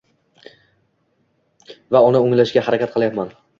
[1.97, 3.35] va uni o‘nglashga harakat qilyapman.